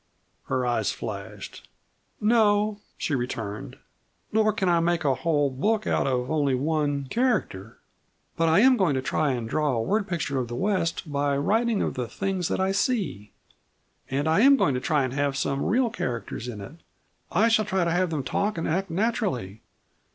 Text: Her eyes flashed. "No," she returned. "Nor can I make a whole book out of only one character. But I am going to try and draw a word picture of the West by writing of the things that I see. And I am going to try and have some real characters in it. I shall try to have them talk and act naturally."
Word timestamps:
Her 0.45 0.65
eyes 0.65 0.91
flashed. 0.91 1.69
"No," 2.19 2.79
she 2.97 3.13
returned. 3.13 3.77
"Nor 4.33 4.51
can 4.51 4.67
I 4.67 4.79
make 4.79 5.05
a 5.05 5.13
whole 5.13 5.51
book 5.51 5.85
out 5.85 6.07
of 6.07 6.31
only 6.31 6.55
one 6.55 7.05
character. 7.05 7.77
But 8.35 8.49
I 8.49 8.61
am 8.61 8.77
going 8.77 8.95
to 8.95 9.03
try 9.03 9.29
and 9.33 9.47
draw 9.47 9.73
a 9.73 9.81
word 9.83 10.07
picture 10.07 10.39
of 10.39 10.47
the 10.47 10.55
West 10.55 11.11
by 11.11 11.37
writing 11.37 11.83
of 11.83 11.93
the 11.93 12.07
things 12.07 12.47
that 12.47 12.59
I 12.59 12.71
see. 12.71 13.31
And 14.09 14.27
I 14.27 14.39
am 14.39 14.57
going 14.57 14.73
to 14.73 14.79
try 14.81 15.03
and 15.03 15.13
have 15.13 15.37
some 15.37 15.63
real 15.63 15.91
characters 15.91 16.47
in 16.47 16.61
it. 16.61 16.77
I 17.31 17.47
shall 17.47 17.65
try 17.65 17.83
to 17.83 17.91
have 17.91 18.09
them 18.09 18.23
talk 18.23 18.57
and 18.57 18.67
act 18.67 18.89
naturally." 18.89 19.61